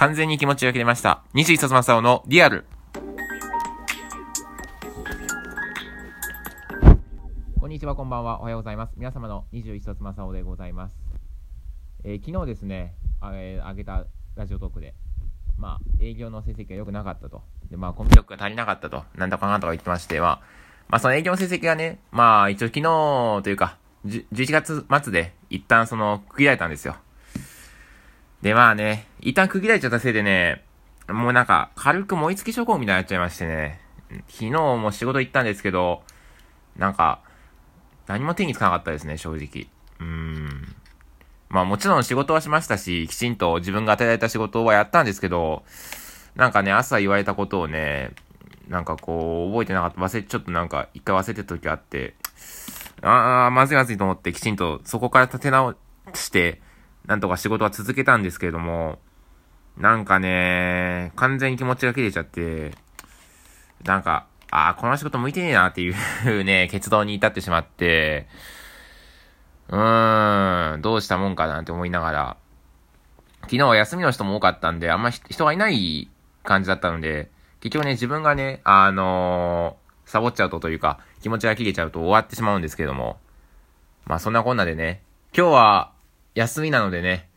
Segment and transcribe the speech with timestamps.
[0.00, 1.22] 完全に気持ちが切れました。
[1.34, 2.64] 西井さつまさおのリアル。
[7.60, 8.40] こんにちは、こんばんは。
[8.40, 8.94] おはようございます。
[8.96, 10.96] 皆様の21冊正雄でございます。
[12.02, 14.94] えー、昨日ですね、あえー、あげたラジオトークで、
[15.58, 17.42] まあ、営業の成績が良くなかったと。
[17.70, 19.04] で、まあ、コミュ力が足りなかったと。
[19.16, 20.40] なんだかなとか言ってましては、
[20.88, 23.76] まあ、その営業の成績がね、まあ、一応昨日というか、
[24.06, 26.96] 11月末で一旦その区切られたんですよ。
[28.42, 30.64] で、まあね、一旦区切られちゃったせいでね、
[31.08, 33.80] もうなんか、軽く燃え尽き症候みたいになっちゃいましてね、
[34.28, 36.02] 昨日も仕事行ったんですけど、
[36.76, 37.20] なんか、
[38.06, 39.68] 何も手につかなかったですね、正直。
[40.00, 40.76] うーん。
[41.48, 45.64] まあもちろん仕事はしましたし、きちんと自分が与えられた仕事はやったんですけど、
[46.36, 48.12] なんかね、朝言われたことをね、
[48.68, 50.00] なんかこう、覚えてなかった。
[50.00, 52.14] 忘れ、ちょっとなんか、一回忘れてた時あって、
[53.02, 55.74] ああ、まずいまずいと思って、きちんとそこから立て直
[56.14, 56.60] して、
[57.06, 58.98] なんとか仕事は続けたんですけれども、
[59.76, 62.72] なんかね、完全に気持ちが切れちゃって、
[63.84, 68.26] なんか、ああ、この仕事向いてねえなっていうね、 結論に至ってしまって、
[69.68, 72.36] うーん、どうしたもんかなって思いながら、
[73.42, 76.10] 昨日は休みの人も多かったんで、あんま人がいない
[76.42, 77.30] 感じだったので、
[77.60, 83.18] 結局ね、自分がね、あのー、サボっちゃうとというか、気持ちが切れちゃうと終わってしまうんですけれども、
[84.06, 85.02] まあそんなこんなでね、
[85.36, 85.92] 今日は
[86.34, 87.28] 休みなのでね、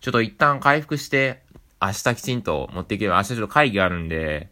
[0.00, 1.42] ちょっと一旦回復して、
[1.80, 4.48] 明日きちんと持っていけば、明日ちょっと会議があるんで、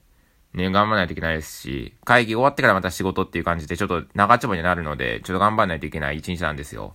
[0.55, 6.95] ね、頑張らないといけないですし、会議終わってからまた仕事っていう感じで、ちょっと長丁場になるので、ちょっと頑張らないといけない一日なんですよ。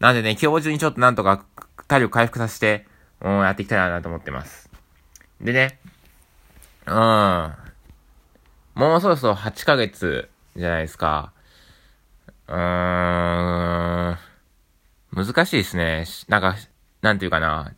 [0.00, 1.44] なんでね、今日中にちょっとなんとか
[1.88, 2.86] 体力回復させて、
[3.22, 4.70] うん、やっていきたいなと思ってます。
[5.40, 5.78] でね、
[6.86, 7.54] うん。
[8.74, 11.32] もうそろそろ8ヶ月じゃないですか。
[12.48, 14.27] うーん。
[15.12, 16.04] 難しいですね。
[16.28, 16.56] なんか、
[17.02, 17.74] なんていうかな。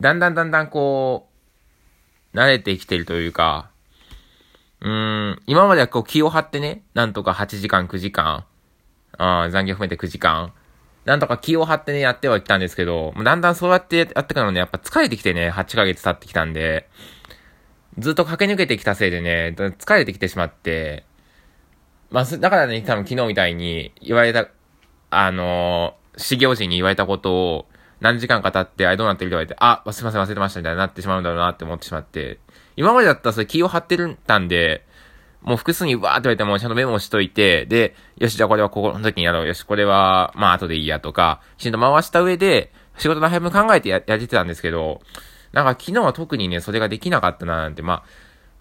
[0.00, 1.28] だんだんだんだんこ
[2.34, 3.70] う、慣れてきてるというか、
[4.80, 8.44] うーん、今まではこう気を張ってね、なんとか8時間、9時間、
[9.18, 10.52] あ残業含めて9時間、
[11.04, 16.88] なんとか気を張ってね、やってはいったんですけど、だんだんそうやってやってからね、やっぱ疲れてきてね、8ヶ月経ってきたんで、
[17.98, 21.04] ずっと駆け抜けてきたせいでね、疲れてきてしまって、
[22.10, 24.48] まあ、だからね、多分昨日みたいに言われた、
[25.10, 27.66] あの始業時に言われたことを、
[28.00, 32.38] 何時間か経って、あれどうなってると言われて、あ、すいません忘れてましたみたいになってしまうんだろうなって思ってしまって、
[32.76, 34.86] 今までだったらそれ気を張ってるんたんで、
[35.42, 39.46] もう複数にわーって言われてもちゃんとメモしといて、で、よし、じゃあこれはここの時にやろう。
[39.46, 45.00] よし、これは、まあ後でいいやとか、きちんと回した上で、仕事の配分考えてや、やってたんですけど、
[45.52, 48.02] なんか昨日は特にね、それができなかったななんて、まあ、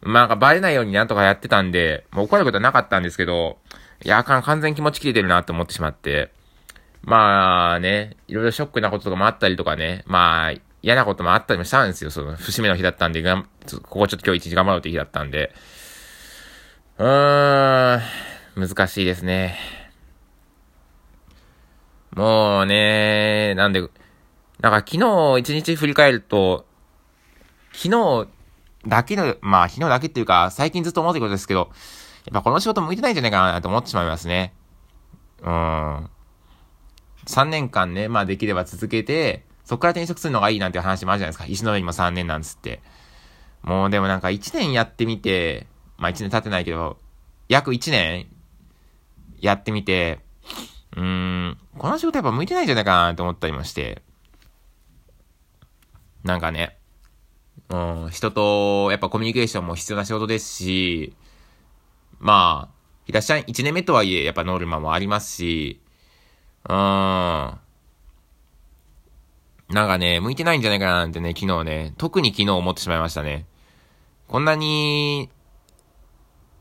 [0.02, 3.58] まあなんかバレないようになんとかやってたんで、もう怒ることはなかったんですけど、
[4.04, 6.32] いや、完全気持ち切れてるなって思ってしまって、
[7.04, 12.12] まあね、いろいろショックなこととかもあったりとかね、まあ、嫌なこともあったりもしたんですよ。
[12.12, 15.54] その、節目の日だったんで、がん、ここちょっと今日一日頑張ろうって日だったんで。
[16.98, 18.02] うーん、
[18.68, 19.58] 難しいですね。
[22.12, 23.82] もうね、なんで、
[24.60, 26.66] なんか昨日一日振り返ると、
[27.72, 28.28] 昨日
[28.88, 31.72] だけの、まあ昨日だけっていうか、最近ずっと思ってることですけど、
[32.26, 34.54] やっぱこの仕事向いてないんじゃないかなと思ってしまいますね。
[35.42, 36.10] うん。
[37.30, 41.46] 3年間ね、まあできれば続けて、そこから転職するのがいいなんて話もあるじゃないですか。
[41.46, 42.82] 石の上にも3年なんつって。
[43.62, 46.98] もうでもなんか1年やってみて、まあ1年経ってないけど、
[47.48, 48.28] 約1年
[49.40, 50.20] やってみて、
[50.98, 54.02] うーん、この仕事やっぱ向いてないんじゃないかなと思ったりもして。
[56.24, 56.78] なんかね、
[57.70, 61.16] うん、人とやっぱコミュニケーションも必要な仕事ですし、
[62.20, 62.76] まあ、
[63.06, 65.80] いらっしゃい、1年目とはいえ、やっぱノルマもありますし、
[66.66, 67.60] うーん、
[69.70, 73.46] なんかね、向いてないんじゃないかななんてね、昨日ね、特に昨日思ってしまいましたね。
[74.28, 75.30] こんなに、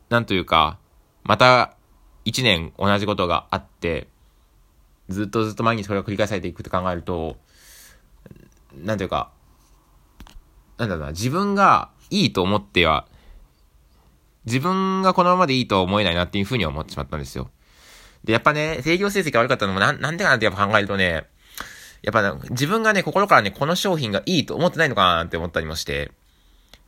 [0.09, 0.77] なんというか、
[1.23, 1.75] また
[2.25, 4.07] 一年同じことがあって、
[5.09, 7.37] ずっとずっと毎日これを繰り返されていくと考えると、
[8.75, 9.31] なんというか、
[10.77, 13.07] なんだろうな、自分がいいと思っては、
[14.45, 17.49] 自分がこのままでいいとは思えないなっていうふうに思ってしまったんですよ。
[18.23, 21.25] で、やっぱね、制御成績が悪かったのもな、なんでかなってやっぱ考えるとね、
[22.01, 26.11] やっぱ、ね、自分がね、心からね、この商品がいいと思ってないのかなって思ったりもして、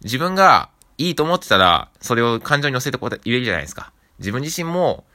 [0.03, 3.91] 自分がいいと思ってたら、それを感情に乗せて言えるじゃないですか。
[4.19, 5.05] 自分自身も、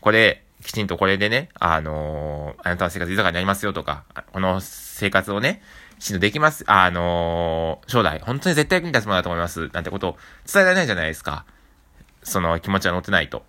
[0.00, 5.62] これ、きちんとこれでね、あのー、あなたの生活豊かになりますよとか、この生活をね、
[5.98, 10.16] きちんとできます、あのー、将来、本当に絶対役に立つものだと思います、なんてことを
[10.52, 11.46] 伝えられないじゃないですか。
[12.22, 13.42] その気持ちが乗ってないと。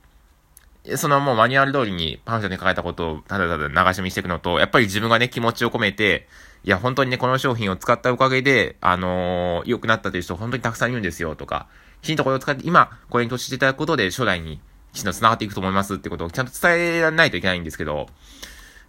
[0.96, 6.28] そのもうマニュアル通りにパンフレットに書かれたことをただただ流し見していくのと、やっぱり自分がね、気持ちを込めて、
[6.64, 11.68] いや、本当にね、この商品を使ったおかげで、あのー、良くなったという人本当にたくさんいるんですよ、とか、
[12.02, 14.60] きちんとこれを使って、今、これに投資していただくことで、将来に
[14.94, 18.08] きちんと繋がっていくと思いますってことをちゃんと伝えられないといけないんですけど、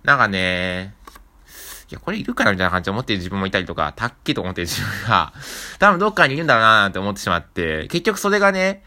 [0.03, 0.95] なんかね、
[1.91, 5.33] いや、これいるからみたいな感じで思ってる自分もいたりとか、たっけと思ってる自分が、
[5.79, 8.83] 多分どっかにいるんだろうなって思ってしまって、結局それがね、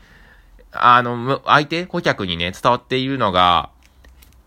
[0.75, 3.69] あの、相手、顧客にね、伝わっているのが、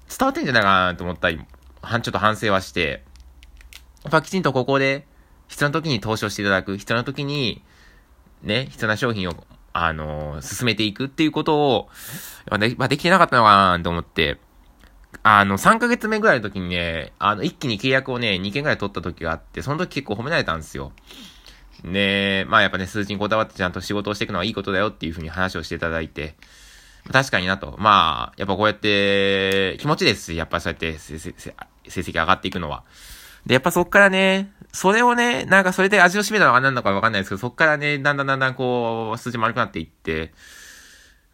[0.09, 3.05] 伝わってんじゃないかなと思ったり、ちょっと反省はして、
[4.05, 5.07] やっぱきちんとここで、
[5.49, 7.63] 必要な時に投資をしていただく、必要な時に、
[8.43, 9.35] ね、必要な商品を、
[9.73, 11.89] あのー、進めていくっていうことを、
[12.59, 14.39] で、まあ、できてなかったのかなと思って、
[15.23, 20.93] あの、3ヶ月目ぐらいの時にね、あの、一気に契約をね、2件ぐらい取った時があって、その時結構褒められたんですよ。
[21.85, 26.35] で、まあやっぱね、数字にこだわってちゃんと仕事をしていくのはいいことだよっていうふうに話をしていただいて、
[27.13, 27.77] 確かになと。
[27.79, 31.17] まあ、やっぱこうやって気持ちです、やっぱそうやって成
[31.87, 32.85] 績上がっていくのは。
[33.47, 40.33] で、やっぱそっからね、それをね、なんかそれで味を占めたのか何なのかわかんないですけど、そっからね、だんだんだんだんこう、数字も悪くなっていって、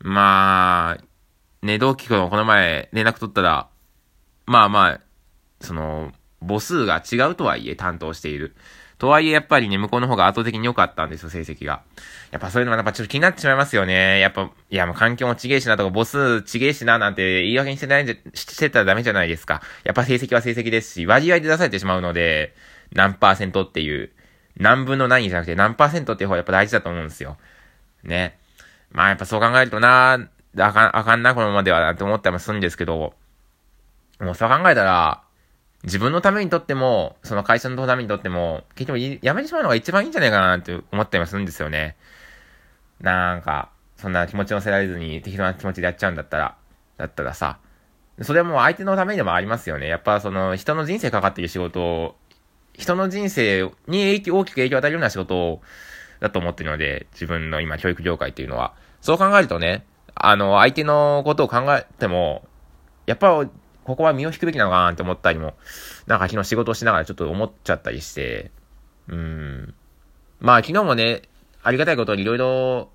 [0.01, 1.05] まあ、
[1.67, 3.69] ね、同期君この前連絡取ったら、
[4.47, 5.01] まあまあ、
[5.61, 6.13] その、
[6.47, 8.55] 母数が違うとはいえ担当している。
[8.99, 11.83] とはいえ、やっぱりね、向こうの方が圧倒的に良かったんですよ、成績が。
[12.31, 14.21] やっぱそういうのがやっぱちょっと気になってしまいますよね。
[14.21, 19.63] やっぱ、いやもう環境もちげえしなとか、母数ちげえしななんて言い訳にしてないんじゃ、してたらダメじゃないですか。
[19.83, 22.55] やっぱ成績は成績ですし、割合で出されてしまうので、
[22.93, 24.13] 何パーセントっていう、
[24.57, 27.37] 何分の何じゃなくて何パーセントっていう方がやっぱ大事だと思うんですよ。
[28.05, 28.39] ね。
[28.93, 33.15] まあやっぱそう考えるとな、あかん、あかんな、このままではなって思ったりもするんですけど、
[34.21, 35.24] もうそう考えたら、
[35.85, 41.97] 自分のためにとっても、その会社のためにとっても、結局やめてしまうのが一番いいんじゃないかなって思ったりもするんですよね。
[43.01, 46.57] なんか、そんな気持ち乗せられずに適当な気持ちでやっちゃうんだったら、
[46.97, 47.59] だったらさ、
[48.23, 49.89] それはもう相手のためでもありますよね。
[49.89, 52.17] やっぱその人の人生かかってる仕事を、
[52.73, 55.63] 人の人生に影響、大きく影響を与えるような仕事を
[56.21, 58.75] だと思ってるので、自分の今教育業界っていうのは。
[59.03, 59.85] そう考えるとね、
[60.15, 62.47] あの、相手のことを考えても、
[63.07, 63.45] やっぱ
[63.85, 65.55] ここは身を引くべきなのかなって思ったりも、
[66.07, 68.51] なんか昨日仕事をしながらちょっと思っちゃったりして、
[69.09, 69.75] うん。
[70.41, 71.23] まあ昨日もね、
[71.63, 72.91] ありがたいことにいろいろ、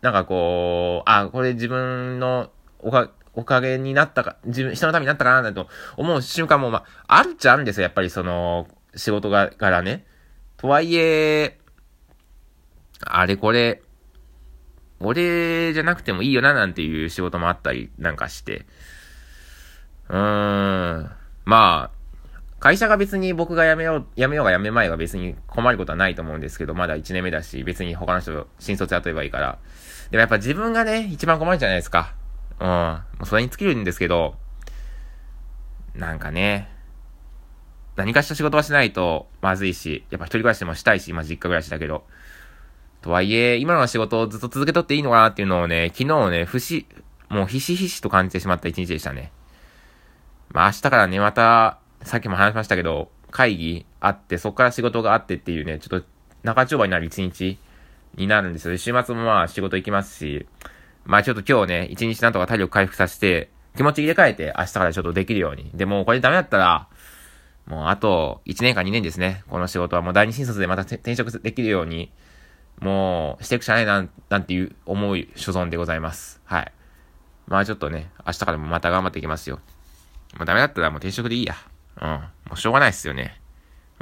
[0.00, 2.50] なんかこう、あ、これ自分の
[2.80, 7.84] おか、おかげになったか、自分、人のためになったかなと思う瞬間も、まあ、あるっちゃあるんですよ。
[7.84, 10.04] やっぱりその、仕事が、からね。
[10.56, 11.58] とはいえ、
[13.04, 13.82] あれこれ、
[15.00, 18.66] 俺じゃなくてもいいよななんていう仕事もあったりなんかして、
[20.08, 21.10] うーん。
[21.44, 22.02] まあ、
[22.60, 29.58] 会社が別に僕が辞めよう、辞めようが辞めまいが別に困ることはないと思うんですけど、まだ1年目だし、別に他の人新卒雇えばいいから。
[30.10, 32.14] でもやっぱ自分がね、一番困るじゃないですか。
[32.60, 32.68] うん。
[32.68, 34.36] もうそれに尽きるんですけど、
[35.94, 36.68] なんかね、
[37.96, 42.04] 何かした仕事はしないとまずいし、やっぱ一人暮らしもしたいし、まあ実家暮らしだけど。
[43.00, 46.86] とはいえ、今の仕事をずっと続けとっていいのかなっていうのをね、昨日ね、不死、
[47.28, 49.32] もうひしひしと感じてしまった一日でしたね。
[50.52, 56.06] まあ明日からね、また、さっきも話しましたけど、会議あって、そこから仕事があってっていうね、ちょっと
[56.42, 57.58] 中丁場になる一日
[58.14, 58.76] になるんですよ。
[58.76, 60.46] 週末もまあ仕事行きますし、
[61.04, 65.70] まあちょっと今日ね、一日なんとか体力回復させて、気持ち入れ替えて明日からちょっとできるように。
[65.72, 66.88] でもこれダメだったら、
[67.66, 69.44] もうあと1年か2年ですね。
[69.48, 72.12] この仕事はもう第二新卒でまた転職できるように、
[72.80, 76.42] もうしていくしかないな、なんていう思い所存でございます。
[76.44, 76.72] はい。
[77.46, 79.60] まあちょっとね、明日からもまた頑張っていきますよ。
[80.36, 81.56] もうダメだったらもう転職でいいや。
[82.00, 82.08] うん。
[82.08, 83.40] もうしょうがないっすよね。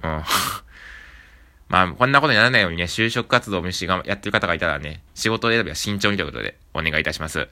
[0.02, 0.22] うん。
[1.68, 7.48] まあ、こんなことにならないようにね、就職活動をしがやってる方がいたらね、仕事選びは慎重にということでお願いいたします。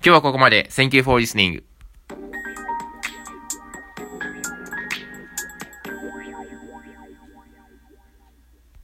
[0.00, 0.68] 今日はここまで。
[0.70, 1.62] Thank you for listening.